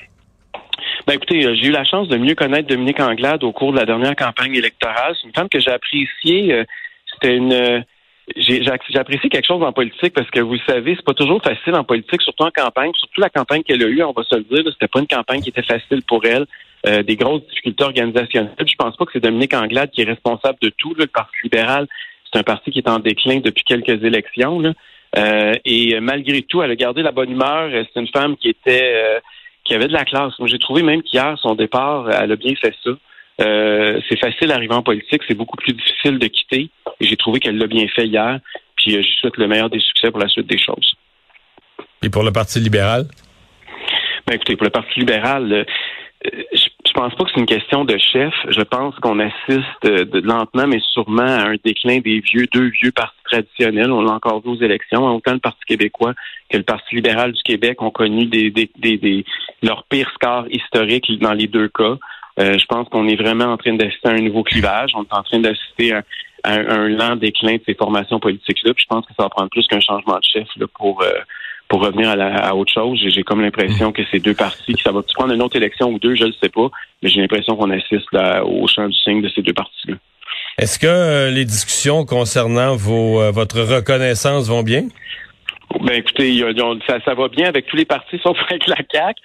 Ben 1.06 1.14
écoutez, 1.14 1.46
euh, 1.46 1.54
j'ai 1.54 1.68
eu 1.68 1.72
la 1.72 1.84
chance 1.84 2.08
de 2.08 2.18
mieux 2.18 2.34
connaître 2.34 2.68
Dominique 2.68 3.00
Anglade 3.00 3.44
au 3.44 3.52
cours 3.52 3.74
de 3.74 3.78
la 3.78 3.86
dernière 3.86 4.16
campagne 4.16 4.56
électorale. 4.56 5.16
C'est 5.20 5.28
une 5.28 5.34
femme 5.34 5.50
que 5.50 5.60
j'ai 5.60 5.70
appréciée. 5.70 6.52
Euh, 6.52 6.64
c'était 7.14 7.38
une 7.38 7.54
euh, 7.54 7.80
j'ai 8.38 8.64
apprécié 8.98 9.30
quelque 9.30 9.46
chose 9.46 9.62
en 9.62 9.72
politique 9.72 10.14
parce 10.16 10.30
que 10.32 10.40
vous 10.40 10.54
le 10.54 10.62
savez, 10.66 10.96
c'est 10.96 11.06
pas 11.06 11.14
toujours 11.14 11.44
facile 11.44 11.76
en 11.76 11.84
politique, 11.84 12.22
surtout 12.24 12.44
en 12.44 12.52
campagne, 12.52 12.92
surtout 12.96 13.22
la 13.22 13.30
campagne 13.30 13.62
qu'elle 13.62 13.84
a 13.84 13.88
eue, 13.88 14.02
on 14.04 14.14
va 14.14 14.24
se 14.24 14.36
le 14.36 14.44
dire, 14.44 14.64
c'était 14.72 14.88
pas 14.88 15.00
une 15.00 15.08
campagne 15.08 15.42
qui 15.42 15.50
était 15.50 15.64
facile 15.64 16.02
pour 16.08 16.24
elle, 16.24 16.46
des 17.04 17.18
grosses 17.18 17.46
difficultés 17.50 17.84
organisationnelles. 17.84 18.54
Je 18.58 18.76
pense 18.78 18.96
pas 18.96 19.06
que 19.06 19.12
c'est 19.14 19.20
Dominique 19.20 19.54
Anglade 19.54 19.92
qui 19.92 20.02
est 20.02 20.06
responsable 20.06 20.58
de 20.62 20.70
tout. 20.70 20.94
le 20.98 21.08
Parti 21.08 21.36
libéral, 21.44 21.88
c'est 22.32 22.40
un 22.40 22.44
parti 22.44 22.72
qui 22.72 22.80
est 22.80 22.88
en 22.88 23.00
déclin 23.00 23.42
depuis 23.42 23.66
quelques 23.66 24.02
élections. 24.02 24.62
Euh, 25.18 25.54
et 25.66 26.00
malgré 26.00 26.42
tout, 26.42 26.62
elle 26.62 26.72
a 26.72 26.76
gardé 26.76 27.02
la 27.02 27.12
bonne 27.12 27.32
humeur. 27.32 27.70
C'est 27.72 28.00
une 28.00 28.08
femme 28.08 28.38
qui 28.38 28.50
était 28.50 28.94
euh, 28.96 29.20
qui 29.64 29.74
avait 29.74 29.88
de 29.88 29.94
la 29.94 30.06
classe. 30.06 30.38
Moi, 30.40 30.48
j'ai 30.48 30.60
trouvé 30.60 30.84
même 30.84 31.04
qu'hier, 31.04 31.38
son 31.40 31.56
départ, 31.56 32.10
elle 32.10 32.32
a 32.32 32.36
bien 32.36 32.56
fait 32.56 32.74
ça. 32.84 32.92
Euh, 33.42 34.00
c'est 34.08 34.20
facile 34.20 34.50
d'arriver 34.50 34.74
en 34.74 34.84
politique, 34.84 35.22
c'est 35.28 35.36
beaucoup 35.36 35.58
plus 35.58 35.74
difficile 35.74 36.20
de 36.20 36.28
quitter. 36.28 36.70
Et 37.00 37.06
j'ai 37.06 37.18
trouvé 37.18 37.40
qu'elle 37.40 37.58
l'a 37.58 37.68
bien 37.68 37.88
fait 37.88 38.08
hier. 38.08 38.40
Puis 38.76 38.92
je 38.92 39.20
souhaite 39.20 39.38
le 39.38 39.48
meilleur 39.48 39.70
des 39.70 39.80
succès 39.80 40.12
pour 40.12 40.20
la 40.20 40.28
suite 40.28 40.48
des 40.48 40.58
choses. 40.58 40.96
Et 42.04 42.10
pour 42.10 42.24
le 42.24 42.32
Parti 42.32 42.60
libéral? 42.60 43.06
Ben 44.26 44.36
écoutez, 44.36 44.56
pour 44.56 44.66
le 44.66 44.72
Parti 44.72 45.00
libéral, 45.00 45.66
je 46.24 46.68
je 46.92 47.00
pense 47.00 47.16
pas 47.16 47.24
que 47.24 47.32
c'est 47.34 47.40
une 47.40 47.46
question 47.46 47.86
de 47.86 47.98
chef. 47.98 48.34
Je 48.50 48.62
pense 48.62 48.94
qu'on 48.96 49.20
assiste 49.20 49.86
euh, 49.86 50.06
lentement, 50.24 50.68
mais 50.68 50.80
sûrement 50.92 51.22
à 51.22 51.48
un 51.48 51.56
déclin 51.64 52.00
des 52.00 52.20
vieux, 52.20 52.48
deux 52.52 52.68
vieux 52.68 52.92
partis 52.92 53.16
traditionnels. 53.24 53.94
On 53.94 54.02
l'a 54.02 54.12
encore 54.12 54.42
vu 54.42 54.50
aux 54.50 54.62
élections. 54.62 55.06
Autant 55.08 55.32
le 55.32 55.40
Parti 55.40 55.62
québécois 55.66 56.14
que 56.50 56.58
le 56.58 56.64
Parti 56.64 56.96
libéral 56.96 57.32
du 57.32 57.42
Québec 57.44 57.82
ont 57.82 57.92
connu 57.92 58.26
des, 58.26 58.52
des, 58.52 58.70
des, 58.78 59.26
leurs 59.64 59.86
pires 59.86 60.12
scores 60.16 60.48
historiques 60.50 61.10
dans 61.22 61.34
les 61.34 61.48
deux 61.48 61.70
cas. 61.70 61.96
Euh, 62.40 62.58
je 62.58 62.66
pense 62.66 62.90
qu'on 62.90 63.08
est 63.08 63.16
vraiment 63.16 63.46
en 63.46 63.58
train 63.58 63.74
d'assister 63.74 64.10
à 64.10 64.12
un 64.12 64.22
nouveau 64.22 64.44
clivage. 64.44 64.92
On 64.94 65.04
est 65.04 65.14
en 65.14 65.24
train 65.24 65.40
d'assister 65.40 65.94
à, 65.94 66.04
un 66.44 66.90
lent 66.90 67.16
déclin 67.16 67.56
de 67.56 67.62
ces 67.66 67.76
formations 67.76 68.20
politiques-là. 68.20 68.74
je 68.76 68.86
pense 68.90 69.06
que 69.06 69.14
ça 69.16 69.24
va 69.24 69.30
prendre 69.30 69.50
plus 69.50 69.66
qu'un 69.68 69.80
changement 69.80 70.18
de 70.18 70.24
chef 70.24 70.48
là, 70.58 70.66
pour 70.76 71.04
euh, 71.04 71.12
pour 71.72 71.82
revenir 71.82 72.10
à, 72.10 72.50
à 72.50 72.54
autre 72.54 72.74
chose, 72.74 73.00
j'ai 73.02 73.24
comme 73.24 73.42
l'impression 73.42 73.94
que 73.94 74.02
ces 74.12 74.20
deux 74.20 74.34
partis, 74.34 74.74
que 74.74 74.82
ça 74.82 74.92
va 74.92 75.02
prendre 75.16 75.34
une 75.34 75.42
autre 75.42 75.56
élection 75.56 75.88
ou 75.90 76.00
deux, 76.00 76.16
je 76.16 76.26
ne 76.26 76.34
sais 76.34 76.50
pas, 76.50 76.70
mais 77.02 77.08
j'ai 77.08 77.22
l'impression 77.22 77.56
qu'on 77.56 77.70
assiste 77.70 78.14
au 78.44 78.68
champ 78.68 78.90
du 78.90 78.98
signe 78.98 79.22
de 79.22 79.30
ces 79.30 79.42
deux 79.42 79.54
partis-là. 79.54 79.96
Est-ce 80.58 80.78
que 80.78 80.88
euh, 80.88 81.30
les 81.30 81.46
discussions 81.46 82.04
concernant 82.04 82.76
vos, 82.76 83.22
euh, 83.22 83.32
votre 83.32 83.62
reconnaissance 83.62 84.50
vont 84.50 84.64
bien? 84.64 84.84
Ben 85.80 85.94
écoutez, 85.94 86.44
ça, 86.86 87.00
ça 87.06 87.14
va 87.14 87.30
bien 87.30 87.48
avec 87.48 87.68
tous 87.68 87.78
les 87.78 87.86
partis 87.86 88.20
sauf 88.24 88.38
avec 88.50 88.68
la 88.68 88.76
CAC. 88.76 89.16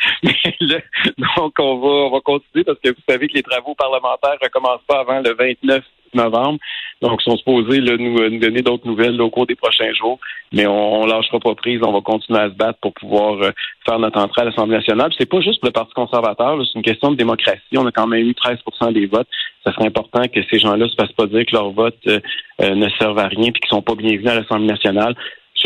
donc 1.36 1.52
on 1.58 1.78
va 1.80 1.88
on 1.88 2.10
va 2.12 2.20
continuer 2.20 2.62
parce 2.62 2.78
que 2.78 2.90
vous 2.90 3.02
savez 3.08 3.26
que 3.26 3.34
les 3.34 3.42
travaux 3.42 3.74
parlementaires 3.74 4.38
recommencent 4.40 4.86
pas 4.86 5.00
avant 5.00 5.18
le 5.18 5.34
29 5.34 5.82
novembre. 6.16 6.58
Donc, 7.02 7.20
ils 7.20 7.30
sont 7.30 7.37
supposés 7.37 7.80
là, 7.80 7.96
nous, 7.99 8.18
nous, 8.30 8.38
donner 8.38 8.62
d'autres 8.62 8.87
nouvelles 8.87 9.20
au 9.20 9.30
cours 9.30 9.46
des 9.46 9.54
prochains 9.54 9.92
jours. 9.92 10.18
Mais 10.52 10.66
on, 10.66 11.02
on 11.02 11.06
lâchera 11.06 11.38
pas 11.38 11.54
prise. 11.54 11.80
On 11.82 11.92
va 11.92 12.00
continuer 12.00 12.40
à 12.40 12.49
se 12.49 12.54
battre 12.54 12.78
pour 12.80 12.94
pouvoir 12.94 13.35
euh, 13.42 13.50
faire 13.85 13.99
notre 13.99 14.18
entrée 14.18 14.42
à 14.42 14.44
l'Assemblée 14.46 14.76
nationale. 14.76 15.11
C'est 15.18 15.28
pas 15.28 15.40
juste 15.40 15.61
pour 15.61 15.68
le 15.68 15.73
Parti 15.73 15.92
conservateur. 15.94 16.58
C'est 16.64 16.78
une 16.78 16.85
question 16.85 17.11
de 17.11 17.16
démocratie. 17.16 17.76
On 17.76 17.87
a 17.87 17.92
quand 17.92 18.06
même 18.06 18.26
eu 18.26 18.32
13% 18.32 18.92
des 18.92 19.06
votes. 19.06 19.28
Ça 19.64 19.73
serait 19.73 19.87
important 19.87 20.23
que 20.23 20.40
ces 20.50 20.58
gens-là 20.58 20.88
se 20.88 20.94
fassent 20.94 21.12
pas 21.12 21.26
dire 21.26 21.44
que 21.44 21.54
leurs 21.54 21.70
votes 21.70 21.99
euh, 22.06 22.20
euh, 22.62 22.75
ne 22.75 22.88
servent 22.99 23.18
à 23.18 23.28
rien 23.28 23.49
et 23.49 23.52
qu'ils 23.52 23.68
sont 23.68 23.82
pas 23.82 23.94
bienvenus 23.94 24.30
à 24.30 24.37
l'Assemblée 24.37 24.66
nationale. 24.66 25.14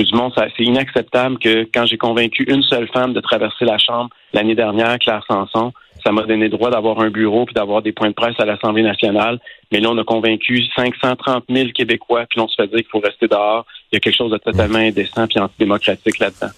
Dumont, 0.05 0.33
c'est 0.35 0.65
inacceptable 0.65 1.39
que 1.39 1.69
quand 1.75 1.87
j'ai 1.87 1.99
convaincu 1.99 2.45
une 2.45 2.63
seule 2.63 2.89
femme 2.89 3.13
de 3.13 3.21
traverser 3.21 3.65
la 3.65 3.79
Chambre 3.79 4.11
l'année 4.33 4.55
dernière, 4.55 4.99
Claire 4.99 5.25
Sanson, 5.29 5.73
ça 6.05 6.13
m'a 6.13 6.23
donné 6.23 6.49
droit 6.49 6.71
d'avoir 6.71 7.01
un 7.01 7.11
bureau 7.11 7.45
puis 7.45 7.55
d'avoir 7.55 7.83
des 7.83 7.93
points 7.93 8.09
de 8.09 8.15
presse 8.15 8.39
à 8.39 8.45
l'Assemblée 8.45 8.83
nationale. 8.83 9.39
Mais 9.73 9.81
là, 9.81 9.91
on 9.91 9.99
a 9.99 10.05
convaincu 10.05 10.65
530 10.77 11.45
000 11.49 11.71
Québécois, 11.75 12.27
puis 12.29 12.41
on 12.41 12.49
se 12.49 12.55
fait 12.57 12.69
dire 12.69 12.79
qu'il 12.79 12.89
faut 12.91 13.01
rester 13.01 13.29
dehors. 13.29 13.67
Il 13.91 13.97
y 13.97 13.99
a 13.99 14.01
quelque 14.01 14.17
chose 14.17 14.31
de 14.31 14.39
totalement 14.39 14.79
indécent 14.79 15.27
puis 15.27 15.39
antidémocratique 15.39 16.19
là-dedans. 16.19 16.53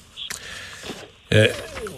Euh, 1.33 1.47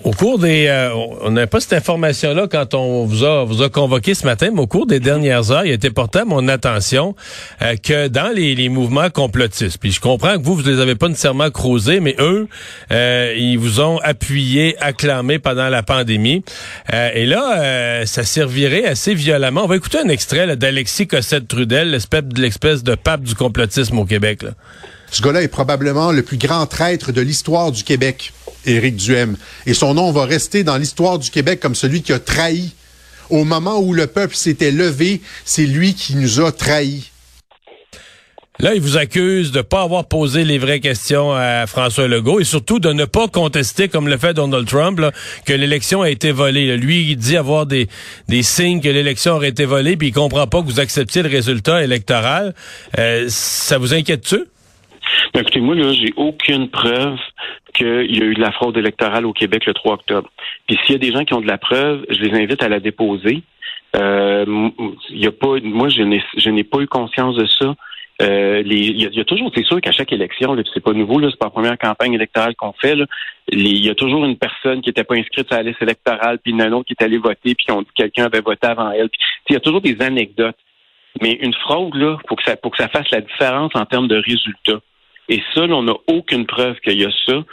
au 0.05 0.11
cours 0.11 0.39
des, 0.39 0.67
euh, 0.69 0.93
on 1.23 1.31
n'a 1.31 1.47
pas 1.47 1.61
cette 1.61 1.73
information-là 1.73 2.47
quand 2.47 2.75
on 2.75 3.07
vous 3.07 3.25
a 3.25 3.43
vous 3.45 3.63
a 3.63 3.71
convoqué 3.71 4.13
ce 4.13 4.27
matin, 4.27 4.51
mais 4.53 4.61
au 4.61 4.67
cours 4.67 4.87
des 4.87 5.01
dernières 5.01 5.51
heures, 5.51 5.65
il 5.65 5.71
a 5.71 5.75
été 5.75 5.89
porté 5.89 6.19
à 6.19 6.25
mon 6.27 6.47
attention 6.49 7.17
euh, 7.63 7.75
que 7.77 8.09
dans 8.09 8.29
les, 8.29 8.55
les, 8.55 8.69
mouvements 8.69 9.09
complotistes, 9.09 9.79
puis 9.79 9.93
je 9.93 10.01
comprends 10.01 10.37
que 10.37 10.43
vous 10.43 10.57
vous 10.57 10.69
les 10.69 10.79
avez 10.79 10.95
pas 10.95 11.09
nécessairement 11.09 11.51
creusés, 11.51 12.01
mais 12.01 12.17
eux, 12.19 12.49
ils 12.91 13.57
vous 13.57 13.81
ont 13.81 13.99
appuyé, 14.03 14.77
acclamé 14.79 15.39
pendant 15.39 15.71
la 15.71 15.83
pandémie, 15.83 16.45
et 16.93 17.25
là, 17.25 18.05
ça 18.05 18.25
servirait 18.25 18.85
assez 18.85 19.15
violemment. 19.15 19.65
On 19.65 19.69
va 19.69 19.77
écouter 19.77 19.99
un 19.99 20.09
extrait 20.09 20.55
d'Alexis 20.57 21.07
Cossette 21.07 21.49
Trudel, 21.49 21.91
l'espèce 22.37 22.83
de 22.83 22.95
pape 22.95 23.23
du 23.23 23.35
complotisme 23.35 23.99
au 23.99 24.05
Québec. 24.05 24.43
Là. 24.43 24.51
Ce 25.15 25.23
gars-là 25.23 25.43
est 25.43 25.49
probablement 25.49 26.11
le 26.11 26.23
plus 26.23 26.37
grand 26.37 26.67
traître 26.67 27.13
de 27.13 27.21
l'histoire 27.21 27.71
du 27.71 27.85
Québec, 27.85 28.33
Éric 28.67 28.97
Duhem. 28.97 29.37
Et 29.67 29.75
son 29.75 29.95
nom 29.95 30.13
va 30.13 30.25
rester 30.25 30.65
dans 30.65 30.77
l'histoire 30.77 31.19
du 31.19 31.31
Québec 31.31 31.61
comme 31.61 31.75
celui 31.75 32.03
qui 32.03 32.13
a 32.13 32.19
trahi. 32.19 32.73
Au 33.31 33.45
moment 33.45 33.79
où 33.79 33.95
le 33.95 34.07
peuple 34.07 34.35
s'était 34.35 34.71
levé, 34.71 35.21
c'est 35.45 35.67
lui 35.67 35.95
qui 35.95 36.17
nous 36.17 36.41
a 36.41 36.53
trahis. 36.53 37.11
Là, 38.61 38.75
il 38.75 38.81
vous 38.81 38.97
accuse 38.97 39.51
de 39.51 39.59
ne 39.59 39.63
pas 39.63 39.83
avoir 39.83 40.07
posé 40.07 40.45
les 40.45 40.59
vraies 40.59 40.79
questions 40.79 41.33
à 41.33 41.67
François 41.67 42.07
Legault 42.07 42.39
et 42.39 42.45
surtout 42.45 42.79
de 42.79 42.93
ne 42.93 43.05
pas 43.05 43.27
contester, 43.27 43.89
comme 43.89 44.07
le 44.07 44.17
fait 44.17 44.33
Donald 44.33 44.69
Trump, 44.69 45.01
que 45.45 45.53
l'élection 45.53 46.03
a 46.03 46.11
été 46.11 46.31
volée. 46.31 46.77
Lui, 46.77 47.11
il 47.11 47.17
dit 47.17 47.37
avoir 47.37 47.67
des, 47.67 47.89
des 48.29 48.45
signes 48.45 48.81
que 48.81 48.89
l'élection 48.89 49.33
aurait 49.33 49.49
été 49.49 49.65
volée, 49.65 49.97
puis 49.97 50.09
il 50.09 50.13
comprend 50.13 50.47
pas 50.47 50.61
que 50.61 50.67
vous 50.67 50.79
acceptiez 50.79 51.23
le 51.23 51.29
résultat 51.29 51.83
électoral. 51.83 52.55
Euh, 52.97 53.25
ça 53.29 53.79
vous 53.79 53.93
inquiète-tu? 53.93 54.45
Ben, 55.35 55.41
écoutez, 55.41 55.61
moi, 55.61 55.75
là, 55.75 55.93
j'ai 55.93 56.13
aucune 56.17 56.71
preuve 56.71 57.19
qu'il 57.75 58.17
y 58.17 58.23
a 58.23 58.25
eu 58.25 58.35
de 58.35 58.41
la 58.41 58.53
fraude 58.53 58.77
électorale 58.77 59.27
au 59.27 59.33
Québec 59.33 59.67
le 59.67 59.75
3 59.75 59.95
octobre. 59.95 60.31
Puis 60.67 60.79
s'il 60.85 60.93
y 60.93 60.97
a 60.97 60.99
des 60.99 61.13
gens 61.13 61.25
qui 61.25 61.35
ont 61.35 61.41
de 61.41 61.47
la 61.47 61.59
preuve, 61.59 62.05
je 62.09 62.21
les 62.21 62.41
invite 62.41 62.63
à 62.63 62.69
la 62.69 62.81
déposer. 62.81 63.43
Euh, 63.97 64.71
y 65.11 65.27
a 65.27 65.33
pas, 65.33 65.61
moi, 65.63 65.89
je 65.89 66.03
n'ai, 66.03 66.65
pas 66.65 66.79
eu 66.79 66.87
conscience 66.87 67.37
de 67.37 67.47
ça. 67.47 67.75
Euh, 68.23 68.63
il, 68.65 69.01
y 69.01 69.21
a, 69.21 69.25
toujours, 69.25 69.51
c'est 69.55 69.65
sûr 69.65 69.81
qu'à 69.81 69.93
chaque 69.93 70.13
élection, 70.13 70.57
c'est 70.73 70.83
pas 70.83 70.93
nouveau, 70.93 71.21
c'est 71.29 71.39
pas 71.39 71.47
la 71.47 71.51
première 71.51 71.79
campagne 71.79 72.15
électorale 72.15 72.55
qu'on 72.55 72.73
fait. 72.73 72.97
il 73.49 73.85
y 73.85 73.91
a 73.91 73.95
toujours 73.95 74.25
une 74.25 74.37
personne 74.37 74.83
qui 74.83 74.91
n'était 74.91 75.05
pas 75.05 75.17
inscrite 75.17 75.49
sur 75.49 75.57
la 75.57 75.65
liste 75.65 75.83
électorale, 75.83 76.39
puis 76.39 76.53
une 76.53 76.63
autre 76.73 76.87
qui 76.87 76.95
est 76.99 77.05
allée 77.05 77.19
voter, 77.19 77.55
puis 77.55 77.67
quelqu'un 77.95 78.27
avait 78.27 78.41
voté 78.41 78.67
avant 78.67 78.93
elle. 78.93 79.11
il 79.49 79.53
y 79.53 79.57
a 79.57 79.61
toujours 79.61 79.81
des 79.81 80.01
anecdotes. 80.01 80.57
Mais 81.21 81.33
une 81.33 81.55
fraude, 81.55 81.95
là, 81.95 82.19
pour 82.27 82.37
que 82.37 82.45
ça, 82.45 82.57
pour 82.57 82.73
que 82.73 82.79
ça 82.79 82.89
fasse 82.89 83.11
la 83.11 83.21
différence 83.21 83.71
en 83.75 83.85
termes 83.85 84.09
de 84.09 84.17
résultats. 84.17 84.81
Et 85.29 85.43
ça, 85.55 85.63
on 85.63 85.83
n'a 85.83 85.95
aucune 86.07 86.47
preuve 86.47 86.77
qu'il 86.81 87.01
y 87.01 87.05
a 87.05 87.11
ça. 87.27 87.45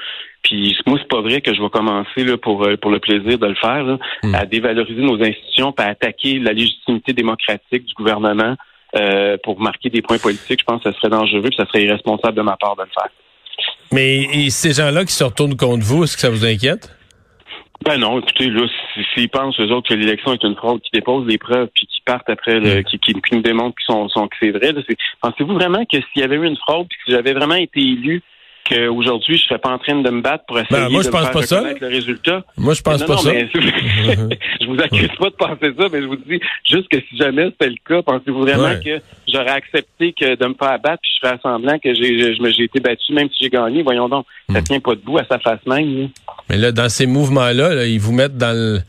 Puis 0.44 0.76
moi, 0.88 0.98
c'est 1.00 1.08
pas 1.08 1.22
vrai 1.22 1.42
que 1.42 1.54
je 1.54 1.62
vais 1.62 1.70
commencer 1.70 2.24
là, 2.24 2.38
pour, 2.38 2.64
euh, 2.64 2.76
pour 2.76 2.92
le 2.92 3.00
plaisir 3.00 3.38
de 3.38 3.48
le 3.48 3.56
faire, 3.56 3.98
hmm. 4.24 4.36
à 4.36 4.46
dévaloriser 4.46 5.02
nos 5.02 5.22
institutions, 5.22 5.72
puis 5.72 5.86
à 5.86 5.90
attaquer 5.90 6.40
la 6.40 6.52
légitimité 6.52 7.14
démocratique 7.14 7.86
du 7.86 7.94
gouvernement 7.94 8.56
euh, 8.96 9.38
pour 9.44 9.60
marquer 9.60 9.90
des 9.90 10.02
points 10.02 10.18
politiques. 10.18 10.62
Je 10.62 10.66
pense 10.66 10.84
que 10.84 10.92
ce 10.92 10.98
serait 10.98 11.10
dangereux, 11.10 11.42
puis 11.44 11.56
ça 11.56 11.66
serait 11.68 11.84
irresponsable 11.84 12.36
de 12.36 12.42
ma 12.42 12.58
part 12.58 12.76
de 12.76 12.82
le 12.82 12.90
faire. 12.94 13.10
Mais 13.92 14.50
ces 14.50 14.74
gens-là 14.74 15.06
qui 15.06 15.14
se 15.14 15.24
retournent 15.24 15.58
contre 15.58 15.84
vous, 15.84 16.04
est-ce 16.04 16.16
que 16.16 16.22
ça 16.22 16.30
vous 16.30 16.46
inquiète? 16.46 16.90
Ben 17.84 17.98
non, 17.98 18.20
écoutez, 18.20 18.48
là, 18.50 18.68
s'ils 19.16 19.30
pensent 19.30 19.60
eux 19.60 19.72
autres 19.72 19.90
que 19.90 19.96
l'élection 19.96 20.34
est 20.34 20.44
une 20.44 20.56
fraude, 20.56 20.82
qui 20.82 20.92
déposent 20.92 21.26
des 21.26 21.40
preuves 21.40 21.70
puis 21.74 21.88
qui 21.88 22.02
partent 22.02 22.30
après, 22.30 22.60
le, 22.60 22.84
qui, 22.84 23.00
qui, 23.00 23.16
nous 23.32 23.42
démontrent 23.42 23.76
qu'ils 23.76 23.94
sont, 23.94 24.08
sont, 24.10 24.28
que 24.28 24.36
c'est 24.40 24.52
vrai, 24.52 24.72
pensez-vous 25.22 25.54
vraiment 25.54 25.84
que 25.86 25.98
s'il 25.98 26.22
y 26.22 26.24
avait 26.24 26.36
eu 26.36 26.46
une 26.46 26.58
fraude 26.58 26.88
puis 26.88 26.98
que 27.06 27.12
j'avais 27.12 27.34
vraiment 27.34 27.56
été 27.56 27.80
élu 27.80 28.22
qu'aujourd'hui, 28.70 29.38
je 29.38 29.44
serais 29.44 29.60
pas 29.60 29.70
en 29.70 29.78
train 29.78 29.96
de 30.02 30.10
me 30.10 30.22
battre 30.22 30.46
pour 30.48 30.60
essayer 30.60 30.82
ben, 30.82 30.90
moi, 30.90 31.02
je 31.02 31.08
de 31.08 31.12
pas 31.12 31.42
ça. 31.44 31.62
le 31.62 31.88
résultat. 31.88 32.44
Moi, 32.58 32.74
je 32.74 32.82
pense 32.82 33.04
pas 33.04 33.18
ça. 33.18 33.32
je 33.34 34.66
vous 34.68 34.82
accuse 34.82 35.12
pas 35.20 35.30
de 35.30 35.36
penser 35.36 35.74
ça, 35.78 35.88
mais 35.92 36.02
je 36.02 36.08
vous 36.08 36.16
dis 36.16 36.40
juste 36.70 36.88
que 36.90 36.98
si 37.10 37.18
jamais 37.18 37.46
c'était 37.46 37.70
le 37.70 37.76
cas, 37.88 38.02
pensez-vous 38.02 38.42
vraiment 38.42 38.74
que 38.84 39.02
j'aurais 39.28 39.52
accepté 39.52 40.14
que 40.14 40.36
de 40.36 40.48
me 40.48 40.54
faire 40.54 40.80
battre 40.80 41.02
puis 41.02 41.12
je 41.16 41.28
ferais 41.28 41.40
semblant 41.42 41.80
que 41.80 41.94
j'ai 41.94 42.36
j'ai 42.36 42.64
été 42.64 42.80
battu 42.80 43.14
même 43.14 43.30
si 43.30 43.44
j'ai 43.44 43.50
gagné? 43.50 43.84
Voyons 43.84 44.10
donc, 44.10 44.26
ça 44.52 44.60
hmm. 44.60 44.64
tient 44.64 44.80
pas 44.80 44.96
debout 44.96 45.18
à 45.18 45.26
sa 45.26 45.40
face 45.40 45.66
même. 45.66 46.10
Mais 46.50 46.58
là, 46.58 46.72
dans 46.72 46.90
ces 46.90 47.06
mouvements-là, 47.06 47.74
là, 47.74 47.86
ils 47.86 48.00
vous 48.00 48.14
mettent 48.14 48.38
dans 48.38 48.56
le 48.56 48.80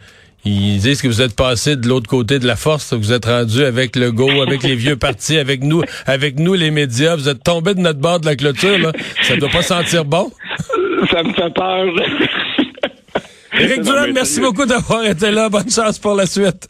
ils 0.44 0.78
disent 0.78 1.00
que 1.02 1.08
vous 1.08 1.22
êtes 1.22 1.36
passé 1.36 1.76
de 1.76 1.86
l'autre 1.88 2.08
côté 2.08 2.38
de 2.38 2.46
la 2.46 2.56
force, 2.56 2.92
vous 2.94 3.12
êtes 3.12 3.26
rendu 3.26 3.64
avec 3.64 3.96
le 3.96 4.10
go, 4.10 4.28
avec 4.42 4.62
les 4.62 4.74
vieux 4.74 4.96
partis, 4.96 5.38
avec 5.38 5.62
nous, 5.62 5.82
avec 6.06 6.38
nous 6.38 6.54
les 6.54 6.70
médias, 6.70 7.14
vous 7.14 7.28
êtes 7.28 7.44
tombé 7.44 7.74
de 7.74 7.80
notre 7.80 8.00
bord 8.00 8.18
de 8.18 8.26
la 8.26 8.36
clôture, 8.36 8.78
là. 8.78 8.92
Ça 9.22 9.36
doit 9.36 9.50
pas 9.50 9.62
sentir 9.62 10.04
bon. 10.04 10.32
Ça 11.10 11.22
me 11.22 11.32
fait 11.32 11.54
peur. 11.54 11.84
Éric 13.58 13.82
Durand, 13.82 14.06
merci 14.14 14.40
beaucoup 14.40 14.64
d'avoir 14.64 15.04
été 15.04 15.30
là. 15.30 15.48
Bonne 15.48 15.70
chance 15.70 15.98
pour 15.98 16.14
la 16.14 16.26
suite. 16.26 16.68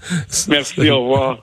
Merci, 0.48 0.90
au 0.90 1.00
revoir. 1.00 1.38